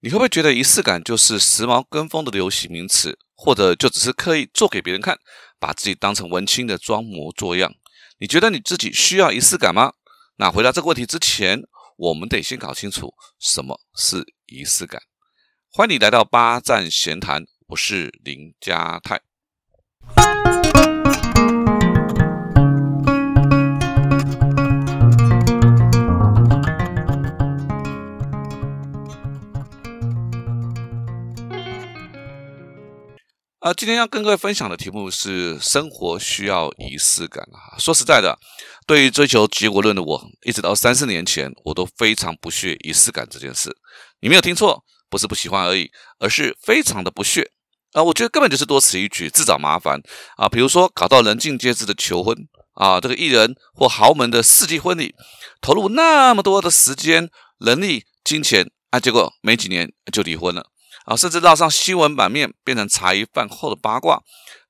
[0.00, 5.18] 你会不会觉得仪式感就是时髦跟风的流行名词，或者就只是刻意做给别人看，
[5.58, 7.72] 把自己当成文青的装模作样？
[8.18, 9.94] 你觉得你自己需要仪式感吗？
[10.36, 11.60] 那回答这个问题之前，
[11.96, 15.02] 我们得先搞清楚什么是仪式感。
[15.72, 19.20] 欢迎你来到八站闲谈，我是林家泰。
[33.68, 37.76] 啊，今天要跟各位分享的题目是生活需要仪式感啊。
[37.78, 38.38] 说实在的，
[38.86, 43.70] 对于追求结果论的我，一直到三四年前，我都非常不屑仪式感这件事。
[44.20, 47.50] 你没有听错，不是不喜欢而已，而是非常的不屑
[47.92, 48.02] 啊。
[48.02, 50.00] 我觉得根本就是多此一举，自找麻烦
[50.38, 50.48] 啊。
[50.48, 52.34] 比如说搞到人尽皆知的求婚
[52.72, 55.14] 啊，这个艺人或豪门的世纪婚礼，
[55.60, 60.64] 投入那么多的时间、人力、金钱啊，结果没几年就离婚了。
[61.08, 64.20] 啊，甚至绕上新闻版面，变成茶余饭后的八卦。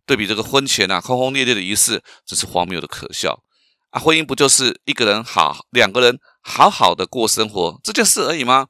[0.06, 3.42] 对比这个婚前啊轰轰烈烈的仪式，真是荒谬的可笑
[3.90, 4.00] 啊！
[4.00, 8.68] 婚姻不就是一个人好，两个人好好的过生活这件事而已吗？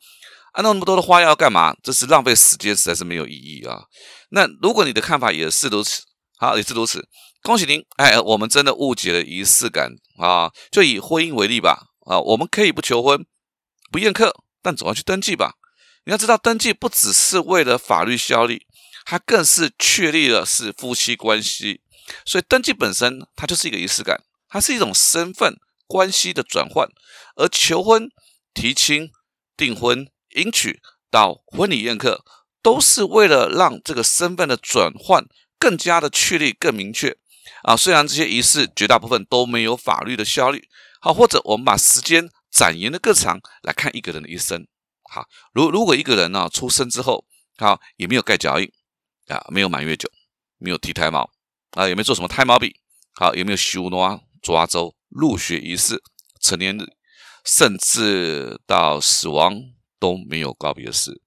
[0.52, 1.76] 啊，弄那么多的花要干嘛？
[1.82, 3.84] 这是浪费时间，实在是没有意义啊！
[4.30, 6.02] 那如果你的看法也是如此，
[6.38, 7.06] 好，也是如此，
[7.42, 7.84] 恭喜您！
[7.98, 10.50] 哎，我们真的误解了仪式感啊！
[10.72, 13.24] 就以婚姻为例吧，啊，我们可以不求婚，
[13.92, 15.52] 不宴客，但总要去登记吧。
[16.08, 18.66] 你要知道，登记不只是为了法律效力，
[19.04, 21.82] 它更是确立了是夫妻关系。
[22.24, 26.88] 所以，登记本身它就是一个仪式感，它是一种身份关系的转换。
[27.36, 28.08] 而求婚、
[28.54, 29.10] 提亲、
[29.54, 32.24] 订婚、迎娶到婚礼宴客，
[32.62, 35.26] 都是为了让这个身份的转换
[35.58, 37.18] 更加的确立、更明确。
[37.64, 40.70] 啊，虽然这些仪式绝大部分都没有法律的效力，
[41.02, 44.66] 好，或者我们把时间展延的更长来看一个人的一生。
[45.08, 47.24] 好，如如果一个人呢出生之后，
[47.56, 48.70] 好也没有盖脚印
[49.28, 50.08] 啊，没有满月酒，
[50.58, 51.28] 没有剃胎毛
[51.70, 52.76] 啊，也没做什么胎毛笔，
[53.14, 56.02] 好也没有修罗抓周入学仪式、
[56.40, 56.84] 成年日，
[57.44, 59.58] 甚至到死亡
[59.98, 61.22] 都没有告别式。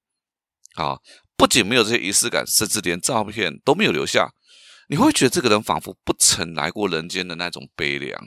[0.75, 1.01] 好，
[1.35, 4.29] 不仅没有这些仪式感，甚至连照片都没有留下，
[4.89, 8.23] 你会觉得这个人仿佛不曾来过人间的那种悲凉。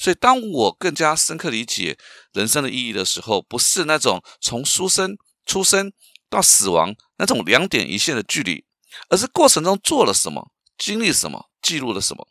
[0.00, 1.98] 所以，当我更加深刻理解
[2.32, 5.92] 人生的意义的时候，不是那种从出生、出生
[6.30, 8.64] 到死亡那种两点一线的距离，
[9.10, 12.26] 而是过程中做了什么、经历什么、记录了什么，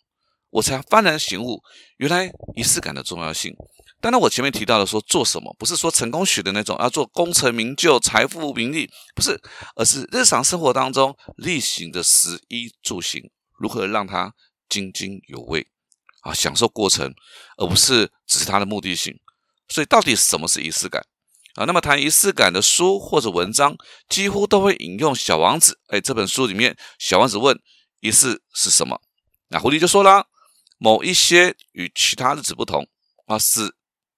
[0.49, 1.61] 我才幡然醒悟，
[1.97, 3.53] 原来仪式感的重要性。
[4.01, 9.39] 当然，我前面提到的说做什么，不是说成功学的那种要做功成名就、财富名利，不是，
[9.75, 14.33] 而是日常生活当中例行的食衣住行，如何让它
[14.67, 15.67] 津津有味。
[16.21, 17.13] 啊，享受过程，
[17.57, 19.13] 而不是只是它的目的性。
[19.69, 21.05] 所以，到底什么是仪式感
[21.55, 21.65] 啊？
[21.65, 25.73] 那么，谈仪式感的书或者文章，几乎都会引用《小王子》。
[25.95, 27.59] 哎，这本书里面，小王子问
[27.99, 28.99] 仪式是什么？
[29.49, 30.27] 那狐狸就说了：
[30.77, 32.87] 某一些与其他日子不同
[33.27, 33.75] 啊，是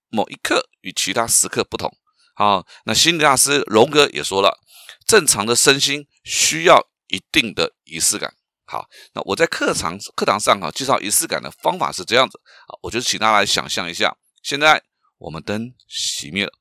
[0.09, 1.91] 某一刻与其他时刻不同。
[2.35, 4.59] 好，那心理大师荣格也说了：
[5.05, 8.33] 正常的身心需要一定的仪式感。
[8.71, 14.81] 好，那我在课堂课堂上哈介绍仪式感的方法是这样子，啊，我就请大家来想象一下，现在
[15.17, 16.53] 我们灯熄灭了，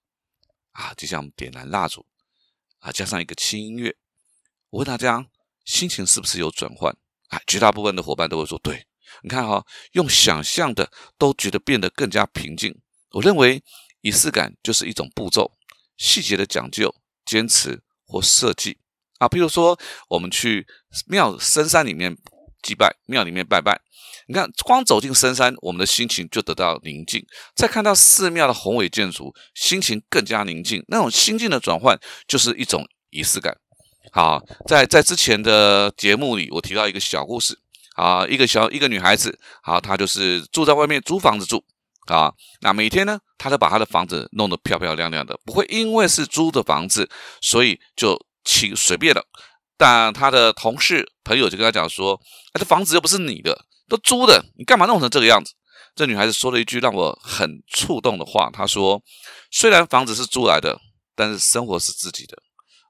[0.72, 2.04] 啊，就像点燃蜡烛，
[2.80, 3.94] 啊，加上一个轻音乐，
[4.70, 5.24] 我问大家
[5.64, 6.92] 心情是不是有转换？
[7.28, 8.84] 啊，绝大部分的伙伴都会说对，
[9.22, 12.76] 你看哈，用想象的都觉得变得更加平静。
[13.12, 13.62] 我认为
[14.00, 15.56] 仪式感就是一种步骤、
[15.96, 16.92] 细节的讲究、
[17.24, 18.80] 坚持或设计。
[19.20, 20.66] 啊，比如说我们去
[21.06, 22.16] 庙深山里面
[22.62, 23.78] 祭拜，庙里面拜拜，
[24.26, 27.20] 你看光走进深山，我们的心情就得到宁静；
[27.54, 30.82] 再看到寺庙的宏伟建筑，心情更加宁静。
[30.88, 33.54] 那种心境的转换，就是一种仪式感。
[34.10, 37.58] 好，在在之前的节目里，我提到一个小故事。
[37.96, 41.62] 啊，一个小一个女孩子，好，她就是住在外面租房子住。
[42.06, 42.32] 啊，
[42.62, 47.06] 那每天呢，她都把她的房子弄得漂漂亮亮的，不会因为是租的房子，
[47.42, 48.18] 所以就。
[48.44, 49.24] 请随便的，
[49.76, 52.20] 但他的同事朋友就跟他讲说
[52.52, 55.52] ：“哎，这房子又不是你的，都租的，你干嘛弄成这个样子？”
[55.96, 59.02] 这女孩子说了一句让我很触动的话，她说
[59.50, 60.78] ：“虽然房子是租来的，
[61.14, 62.36] 但是生活是自己的。”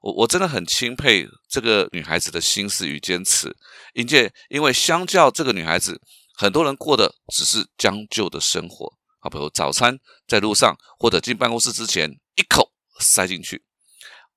[0.01, 3.55] 我我真的很钦佩这个女孩子的心思与坚持，
[3.93, 5.99] 因为因为相较这个女孩子，
[6.35, 9.95] 很多人过的只是将就的生活啊，比如早餐
[10.27, 13.63] 在路上或者进办公室之前一口塞进去。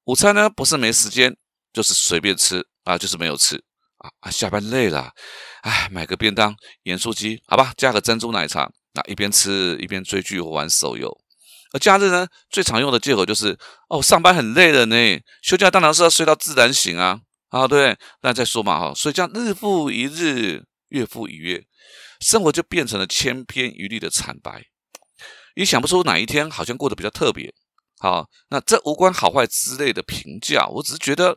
[0.05, 1.35] 午餐呢，不是没时间，
[1.73, 3.57] 就是随便吃啊，就是没有吃
[3.97, 4.31] 啊啊！
[4.31, 5.11] 下班累了，
[5.63, 11.11] 哎，买个便当，盐酥鸡，好吧，加个珍珠奶茶，那一边吃一边追剧或玩手游。
[11.73, 13.59] 而假日呢，最常用的借口就是
[13.89, 14.97] 哦，上班很累了呢，
[15.43, 21.65] 休假当然是要睡到自然醒啊，啊，对，那再说嘛哈，所以这样日复一日，月复一月，
[22.21, 24.65] 生活就变成了千篇一律的惨白，
[25.55, 27.55] 也想不出哪一天好像过得比较特别。
[28.05, 31.35] 好，那这无关好坏之类的评价，我只是觉得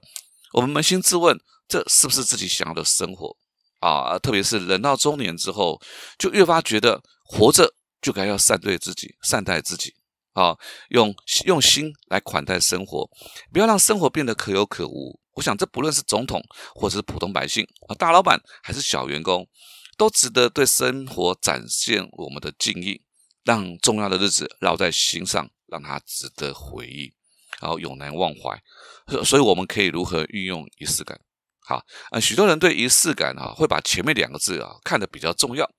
[0.51, 3.33] 我们扪心自问，这是不是自己想要的生活
[3.79, 4.19] 啊？
[4.19, 5.81] 特别是人到中年之后，
[6.19, 9.95] 就越发觉得活着就该要善对自己，善待自己
[10.33, 10.57] 啊，
[10.89, 11.15] 用
[11.45, 13.09] 用心来款待生活，
[13.53, 15.17] 不要让生活变得可有可无。
[15.35, 16.43] 我想，这不论是总统
[16.75, 19.47] 或者是普通百姓啊，大老板还是小员工，
[19.95, 23.01] 都值得对生活展现我们的敬意，
[23.45, 25.49] 让重要的日子烙在心上。
[25.67, 27.13] 让它值得回忆，
[27.61, 29.23] 然后永难忘怀。
[29.23, 31.19] 所以我们可以如何运用仪式感？
[31.59, 35.69] 好啊，许多人对仪式感啊，会把前面两个字啊看得比较重要，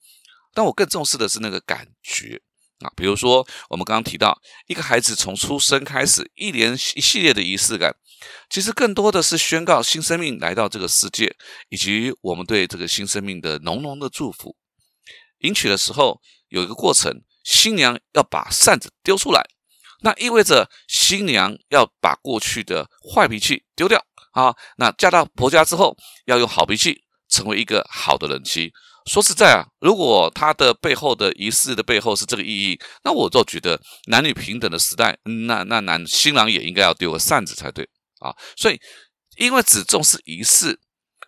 [0.53, 2.41] 但我更重视的是那个感觉
[2.81, 2.93] 啊。
[2.95, 7.97] 比如说，我们刚刚提到一个孩子从出生开始，一连一系列的仪式感，
[8.51, 11.35] 其实更多的是宣告新生命来到这个世界，
[11.71, 14.55] 以及我们对这个新生命的浓浓的祝福。
[15.39, 19.43] 迎娶的时候有一个过程，新娘要把扇子丢出来。
[20.01, 24.01] 那意味着新娘要把过去的坏脾气丢掉
[24.33, 24.55] 啊！
[24.77, 25.97] 那嫁到婆家之后，
[26.27, 28.73] 要用好脾气成为一个好的人妻。
[29.07, 37.89] 说实在啊，如果她的背后的仪式的背后是这个意义，那我就觉得男女平等的时代，那那男新郎也应该要丢个扇子才对
[38.21, 38.37] 啊！
[38.57, 38.79] 所以，
[39.37, 40.79] 因为只重视仪式，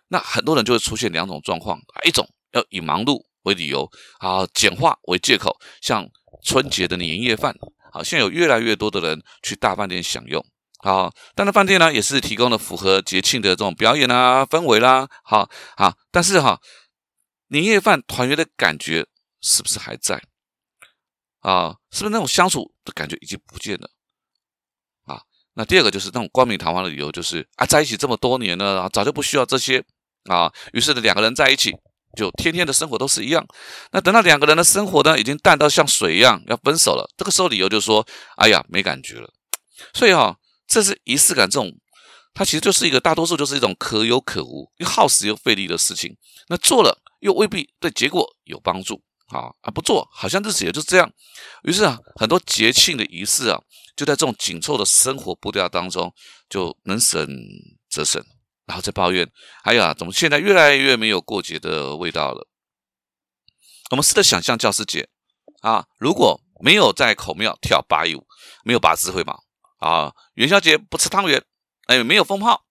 [0.09, 3.89] 那很多人就会出现两种状况：一种要以忙碌为理由
[4.19, 6.07] 啊，简化为借口，像
[6.45, 7.53] 春节的年夜饭。
[7.91, 10.43] 好，现在有越来越多的人去大饭店享用。
[10.79, 15.07] 好，但是饭店呢，也是提供了符合节庆的这种表演啊、氛围啦。
[15.23, 15.47] 好，
[15.77, 16.59] 好，但是哈，
[17.49, 19.05] 年夜饭团圆的感觉
[19.41, 20.19] 是不是还在？
[21.41, 23.89] 啊，是不是那种相处的感觉已经不见了？
[25.05, 25.21] 啊，
[25.53, 29.83] 那第二个就是那种冠冕堂皇的理由，就是啊，在一起这么多年了，早就不需要这些
[30.29, 30.51] 啊。
[30.73, 31.75] 于是呢，两个人在一起。
[32.15, 33.45] 就天天的生活都是一样，
[33.91, 37.09] 那等到两个人的生活呢，已经淡到像水一样，要分手了。
[37.17, 38.05] 这个时候理由就是说，
[38.37, 39.29] 哎呀，没感觉了。
[39.93, 40.37] 所以哈，
[40.67, 41.71] 这是仪式感这种，
[42.33, 46.15] 它其实就是一个大多数就是一种可有可无，又耗时又费力的事情。
[46.49, 51.09] 那做了又未必对结果有帮助啊，啊不做好像日子也就这样。
[51.63, 53.57] 于是啊，很多节庆的仪式啊，
[53.95, 56.13] 就在这种紧凑的生活步调当中，
[56.49, 57.25] 就能省
[57.89, 58.21] 则省。
[58.71, 59.29] 然后再抱怨，
[59.63, 62.47] 哎呀，怎么现在越来越没有过节的味道了？
[63.89, 65.09] 我们试着想象教师节
[65.61, 68.25] 啊，如果没有在孔庙跳八一舞，
[68.63, 69.43] 没有拔智慧毛
[69.79, 71.43] 啊，元宵节不吃汤圆，
[71.87, 72.63] 哎，没有风炮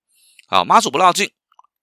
[0.49, 1.31] 啊，妈祖不绕境，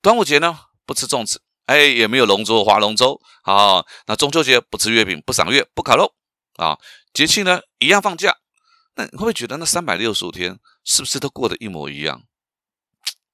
[0.01, 6.11] 端午节呢不吃粽子，哎，也没有龙舟划龙舟啊，那中秋节不吃月饼，不赏月，不烤肉
[6.55, 6.79] 啊，
[7.13, 8.35] 节庆呢一样放假，
[8.95, 12.23] 那你会不会觉得那三百六十五天是不是都过得一模一样？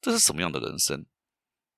[0.03, 1.05] 这是什么样的人生？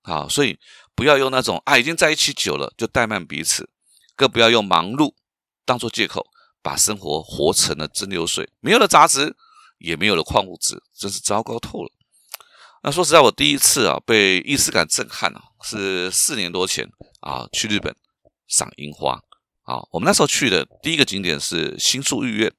[0.01, 0.59] 好，所以
[0.95, 3.69] 不要用那种啊，已经在一起久了就怠慢彼此，
[4.15, 5.13] 更不要用忙碌
[5.63, 6.25] 当做借口，
[6.63, 9.35] 把生活活成了蒸馏水，没有了杂质，
[9.77, 11.91] 也没有了矿物质，真是糟糕透了。
[12.81, 17.95] 那说实在，我第一次啊被仪式感震撼啊，是四年多前啊去日本
[18.47, 19.21] 赏樱花
[19.63, 22.51] 啊，我们那时候去的第一个景点是新宿御苑。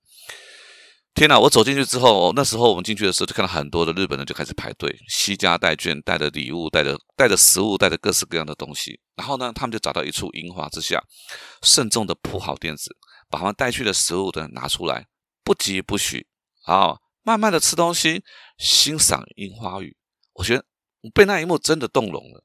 [1.16, 1.40] 天哪！
[1.40, 9.00] 我走进去之后，那时候我们进去的时候，就看到很多的日本人就开始排队，惜家带眷，带着礼物，带着带着食物，带着各式各样的东西。
[9.14, 11.02] 然后呢，他们就找到一处樱花之下，
[11.62, 12.94] 慎重的铺好垫子，
[13.30, 15.06] 把他们带去的食物呢拿出来，
[15.42, 16.26] 不急不徐，
[16.66, 18.22] 啊，慢慢的吃东西，
[18.58, 19.96] 欣赏樱花雨。
[20.34, 20.62] 我觉得
[21.14, 22.44] 被那一幕真的动容了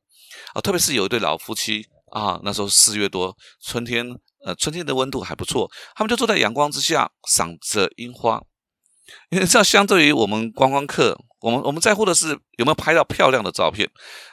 [0.53, 0.61] 啊！
[0.61, 8.41] 特别是有一对老夫妻啊，那时候四月多，春天，呃，春天的温度还不错，他们就坐在阳光之下，赏着樱花。
[9.29, 13.89] 因为这，相对于我们观光客，我们我们在乎的是有没有拍到漂亮的照片，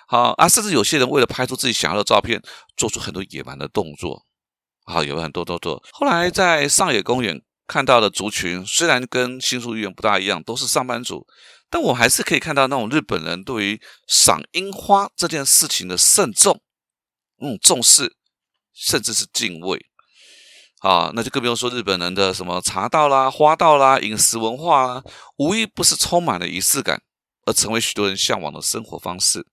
[0.07, 2.43] 好啊，甚至有些人为了拍出自己想要的照片，
[2.77, 4.25] 做出很多野蛮的动作，
[4.85, 5.83] 好，有很多动作。
[5.93, 11.27] 后来在上野公园看到的族群，虽然跟新宿医院不大一样，都是上班族，
[11.71, 16.61] 但我还是可以看到那种日本人对于赏樱花这件事情的慎重，
[17.41, 18.17] 嗯，重视，
[18.75, 19.88] 甚至是敬畏。
[20.81, 25.03] 啊，那就更不用说日本人的什么茶道啦、花道啦、饮食文化啦，
[25.37, 27.03] 无一不是充满了仪式感，
[27.47, 29.47] 而成为许多人向往的生活方式。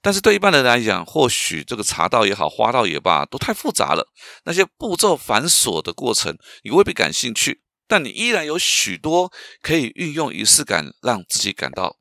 [0.00, 4.08] 但是对一般人来讲，或许这个茶道也好、花道也罢，都太复杂了，
[4.44, 7.62] 那些步骤繁琐的过程，你未必感兴趣。
[7.86, 11.96] 但你依然有许多可以运用仪式感，让自己感到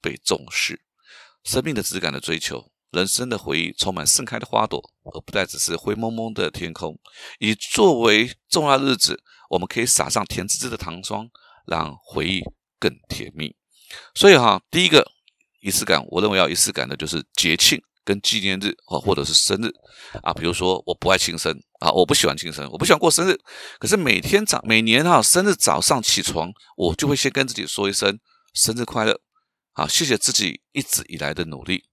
[0.00, 0.80] 被重视，
[1.44, 2.70] 生命的质感的追求。
[2.90, 4.80] 人生的回忆充满盛开的花朵，
[5.12, 6.98] 而不再只是灰蒙蒙的天空。
[7.38, 11.28] 以作为重要日子，我们可以撒上甜滋滋的糖霜，
[11.66, 12.42] 让回忆
[12.78, 13.54] 更甜蜜。
[14.14, 15.06] 所以哈，第一个
[15.60, 19.70] 仪式感，我认为要仪式感的就是节庆跟纪念日啊，或者是生日
[20.22, 20.32] 啊。
[20.32, 23.38] 比如说，我不爱庆生啊，我不喜欢庆生，我不喜欢过生日。
[23.78, 28.18] 可是每天早每年哈生日早上起床，我就会先跟自己说一声
[28.54, 29.20] 生日快乐，
[29.72, 31.87] 好，谢谢自己一直以来的努力。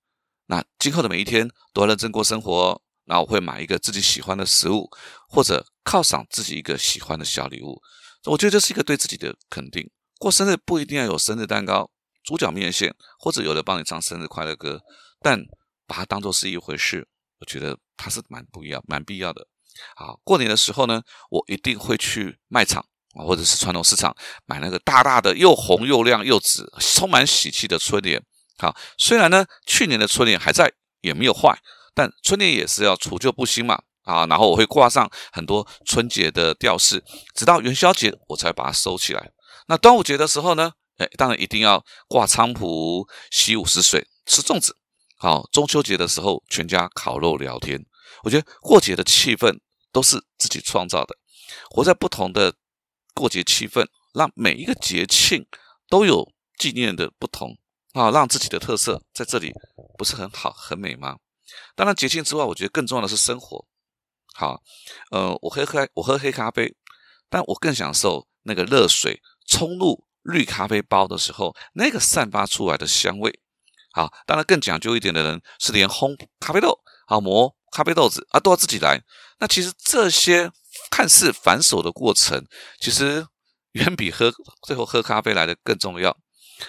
[0.48, 2.82] 那今后的每一天都要认真过生活。
[3.08, 4.90] 那我会买一个自己喜欢的食物，
[5.30, 7.80] 或者犒赏自己一个喜欢的小礼物。
[8.24, 9.88] 我觉得这是一个对自己的肯定。
[10.18, 11.92] 过生日不一定要有生日蛋糕、
[12.24, 14.82] 猪脚面线，或者有人帮你唱生日快乐歌，
[15.22, 15.40] 但
[15.86, 17.08] 把它当做是一回事，
[17.40, 19.48] 我觉得它是蛮不一样、蛮必要的。
[19.96, 22.84] 好，过年的时候呢，我一定会去卖场
[23.14, 24.16] 啊，或者是传统市场
[24.48, 28.26] 买那个大大的、又红又亮又紫、充满喜气的春联。
[28.58, 30.72] 好，虽然呢，去年的春联还在，
[31.02, 31.58] 也没有坏。
[31.94, 39.32] 但春联也是要除旧布新嘛，啊，然后我会挂上很多春节的吊饰，直到元宵节我才把它收起来。
[39.68, 44.76] 那端午节的时候呢，哎，当然一定要挂菖蒲、洗五十水、吃粽子。
[45.18, 47.86] 好，中秋节的时候全家烤肉聊天。
[48.24, 49.60] 我觉得过节的气氛
[49.94, 51.16] 都是自己创造的，
[51.70, 52.54] 活在不同的
[53.14, 55.46] 过节气氛，让每一个节庆
[55.90, 57.58] 都有纪念的不同
[57.96, 59.54] 啊，让自己的特色在这里
[59.98, 61.16] 不是很好很美吗？
[61.76, 63.66] 当然，节庆之外，我觉得更重要的是生活。
[64.34, 64.62] 好，
[65.12, 66.76] 呃，我喝黑我喝黑咖啡，
[67.30, 73.40] 但我更享受那个热水冲入绿咖啡包的时候，那个散发出来的香味。
[73.94, 79.02] 好，当然更讲究一点的人是连烘咖啡豆、好磨咖啡豆子啊都要自己来。
[79.40, 80.52] 那其实这些
[80.92, 82.46] 看似繁琐的过程，
[82.82, 83.26] 其实
[83.72, 84.34] 远比喝
[84.68, 86.18] 最后喝咖啡来的更重要。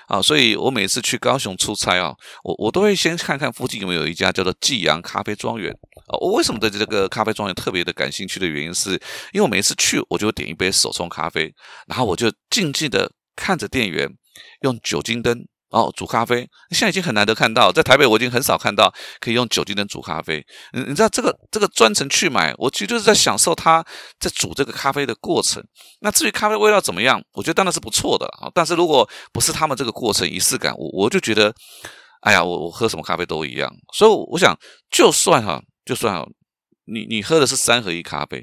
[0.09, 2.15] 啊，所以我每次去高雄出差啊，
[2.45, 6.19] 我我都会先看看附近有没有一家叫做济阳咖啡庄园啊。
[6.21, 8.91] 我为什么对这个咖啡庄园特别的感兴趣的原因，是
[9.33, 11.53] 因为我每次去，我就点一杯手冲咖啡，
[11.87, 14.09] 然后我就静静的看着店员
[14.63, 15.47] 用酒精灯。
[15.77, 18.91] 哦，煮咖啡现在已经很难得看到，在台北我已经很少看到
[19.21, 20.43] 可以用酒精灯煮咖啡。
[20.73, 23.85] 你你知道这个这个专程去买，我其实就是在享受他
[24.19, 25.63] 在煮这个咖啡的过程。
[26.01, 28.49] 那至于咖啡味道怎么样，我觉得当然是不错的啊。
[28.55, 31.55] 但是如果不是他们这个过程仪式感，我我就觉得，
[32.23, 33.71] 哎呀，我我喝什么咖啡都一样。
[33.93, 34.59] 所以我想，
[34.91, 36.25] 就算哈，就算
[36.87, 38.43] 你你喝的是三合一咖啡，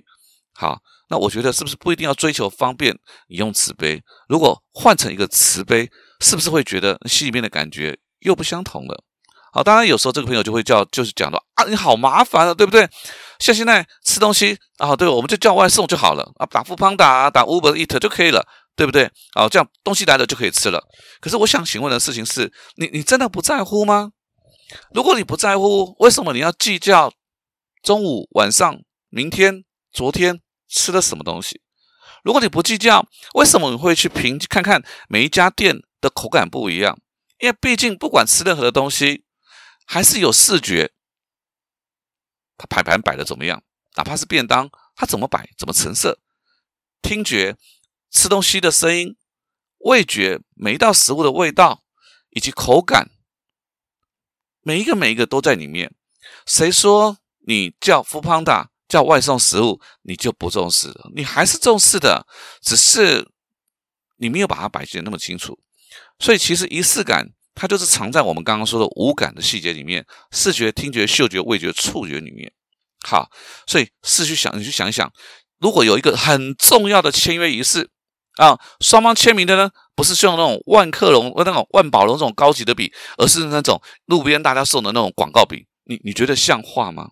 [0.53, 0.77] 好，
[1.09, 2.95] 那我觉得是不是不一定要追求方便？
[3.27, 5.89] 你用瓷杯，如果换成一个瓷杯。
[6.23, 9.03] 是不是会觉得心里面的感觉又不相同了？
[9.51, 12.89] 好，当然有时候这个朋友就会叫，就是讲到啊，你好麻烦了，对不对？
[13.39, 18.43] 像现在吃东西啊，对，我们就叫外送就好了啊，打富邦打打 Uber Eat 就可以了，
[18.75, 19.03] 对不对？
[19.33, 20.81] 啊，这样东西来了就可以吃了。
[21.19, 24.11] 可是我想请问的事情是，你你真的不在乎吗？
[24.93, 27.13] 如果你不在乎，为什么你要计较
[27.83, 31.61] 中午、晚上、明天、昨天吃了什么东西？
[32.23, 35.81] 如果你不计较，为什么你会去评看看每一家店？
[36.03, 36.99] 的口感不一样，
[37.39, 39.23] 因为毕竟不管吃任何的东西，
[39.85, 40.91] 还是有视觉，
[42.57, 43.63] 它摆盘摆的怎么样，
[43.95, 46.19] 哪怕是便当，它怎么摆，怎么成色，
[47.01, 47.55] 听觉，
[48.11, 49.15] 吃东西的声音，
[49.77, 51.85] 味觉，每一道食物的味道
[52.31, 53.09] 以及口感，
[54.61, 55.95] 每一个每一个都在里面。
[56.45, 57.17] 谁说
[57.47, 60.93] 你叫富胖达叫外送食物，你就不重视？
[61.15, 62.27] 你还是重视的，
[62.61, 63.31] 只是
[64.17, 65.57] 你没有把它摆得那么清楚。
[66.19, 72.51] 所以其实仪式感，它就是藏在我们刚刚说的五感的细节里面，视觉、听觉、嗅觉、味觉、触觉里面。
[73.05, 73.29] 好，
[73.67, 75.11] 所以试去想，你去想一想，
[75.59, 77.89] 如果有一个很重要的签约仪式
[78.37, 87.09] 啊，双方签名的呢，不是用那种万客隆、那种万宝龙这种高级的笔，而是那种路边大家送的那种广告笔，你你觉得像话吗？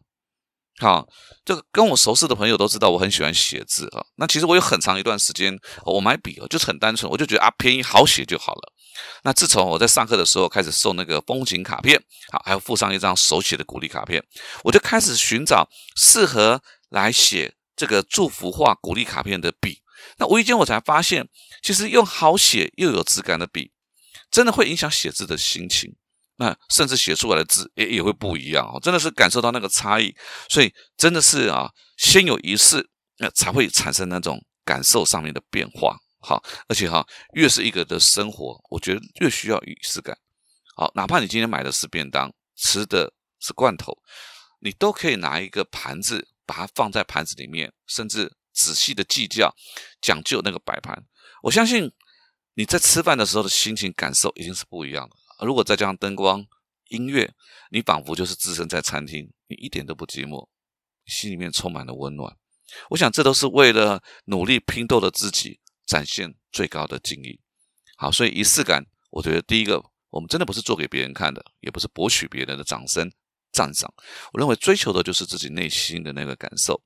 [0.79, 1.05] 好，
[1.45, 4.01] 这个跟我熟识的朋友都知道，我很喜欢写字啊。
[4.15, 5.55] 那其实我有很长一段时间，
[5.85, 8.70] 我买笔哦，就是很单纯，我就觉得啊，便宜好写就好了。
[9.23, 14.23] 那自从我在上课的时候开始送那个风景卡片，好，还有附上一张手写的鼓励卡片，
[14.63, 19.81] 我就开始寻找适合来写这个祝福画鼓励卡片的笔。
[20.17, 21.27] 那无意间我才发现，
[21.61, 23.71] 其实用好写又有质感的笔，
[24.31, 25.95] 真的会影响写字的心情。
[26.37, 30.15] 那甚至写出来的字也也会不一样哦，真的是感受到那个差异。
[30.49, 32.89] 所以真的是啊，先有仪式，
[33.19, 35.97] 那才会产生那种感受上面的变化。
[36.21, 40.17] 好，而且哈，越是一个的生活，我觉得越需要仪式感。
[40.75, 43.97] 好，哪怕你今天买的是便当，吃的是罐头，
[44.59, 49.53] 你都可以拿一个盘子，把它放在盘子里面，甚至仔细的计较、
[49.99, 51.03] 讲究那个摆盘。
[51.41, 51.91] 我相信
[52.53, 55.45] 你在吃饭的时候的心情感受一定是不一样的。
[55.45, 56.45] 如果再加上灯光、
[56.89, 57.33] 音乐，
[57.71, 60.47] 你仿佛就是置身在餐厅，你一点都不寂寞，
[61.05, 62.37] 心里面充满了温暖。
[62.91, 65.59] 我想这都是为了努力拼斗的自己
[65.91, 67.37] 展现最高的敬意。
[67.97, 73.11] 好，所以仪式感，我觉得第一个，我们真的不是做给别人看的，也不是博取别人的掌声
[73.51, 73.93] 赞赏。
[74.31, 76.81] 我认为追求的就是自己内心的那个感受，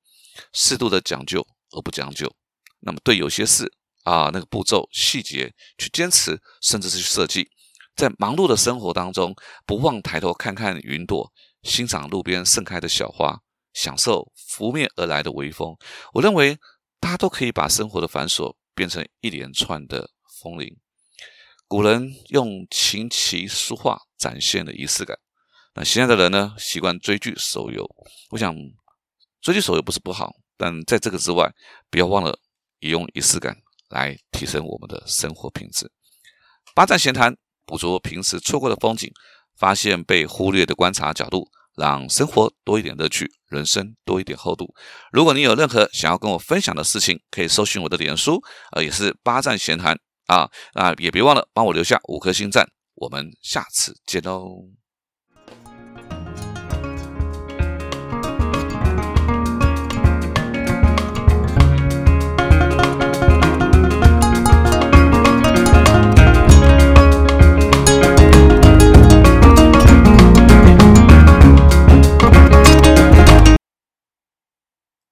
[0.54, 2.36] 适度的讲究而不将就。
[2.80, 3.72] 那么对有些事
[4.06, 7.48] 啊，那个步骤细节去坚持，甚至是去设计，
[7.96, 9.36] 在忙碌的生活当中，
[9.68, 11.32] 不忘抬头看看云朵，
[11.62, 13.40] 欣赏路边盛开的小花。
[13.74, 15.76] 享受拂面而来的微风，
[16.14, 16.58] 我认为
[16.98, 20.78] 大家都可以把生活的繁琐变成一连串的风铃。
[21.68, 25.18] 古人用琴棋书画展现了仪式感，
[25.74, 27.84] 那现在的人呢，习惯追剧手游。
[28.30, 28.56] 我想
[29.42, 31.52] 追剧手游不是不好，但在这个之外，
[31.90, 32.38] 不要忘了
[32.80, 33.58] 也用仪式感
[33.90, 35.92] 来提升我们的生活品质。
[36.76, 39.12] 八站闲谈，捕捉平时错过的风景，
[39.58, 41.50] 发现被忽略的观察角度。
[41.76, 44.74] 让生活多一点乐趣，人生多一点厚度。
[45.12, 48.42] 如果你有任何想要跟我分享的事情，可以搜寻我的脸书，
[48.72, 52.68] 呃，也是八站闲谈啊，啊也别忘了帮我留下五颗星赞。
[52.96, 54.85] 我们下次见喽。